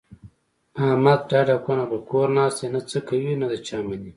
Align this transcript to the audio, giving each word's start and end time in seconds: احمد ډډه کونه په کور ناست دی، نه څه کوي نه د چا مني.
احمد 0.87 1.19
ډډه 1.29 1.55
کونه 1.65 1.83
په 1.91 1.97
کور 2.09 2.27
ناست 2.37 2.57
دی، 2.59 2.67
نه 2.73 2.79
څه 2.89 2.99
کوي 3.07 3.33
نه 3.41 3.47
د 3.51 3.53
چا 3.67 3.77
مني. 3.87 4.09